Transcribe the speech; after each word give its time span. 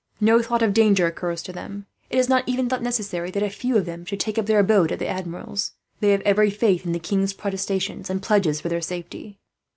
"No 0.19 0.41
thought 0.41 0.63
of 0.63 0.73
danger 0.73 1.05
occurs 1.05 1.43
to 1.43 1.53
them. 1.53 1.85
It 2.09 2.17
is 2.17 2.27
not 2.27 2.49
even 2.49 2.67
thought 2.67 2.81
necessary 2.81 3.29
that 3.29 3.43
a 3.43 3.51
few 3.51 3.77
of 3.77 3.85
them 3.85 4.03
should 4.03 4.19
take 4.19 4.39
up 4.39 4.47
their 4.47 4.57
abode 4.57 4.91
at 4.91 4.97
the 4.97 5.07
Admiral's. 5.07 5.73
They 5.99 6.09
have 6.09 6.21
every 6.21 6.49
faith 6.49 6.87
in 6.87 6.91
the 6.91 6.97
king's 6.97 7.33
protestations 7.33 8.09
and 8.09 8.19
pledges 8.19 8.61
for 8.61 8.69
their 8.69 8.81
safety." 8.81 9.37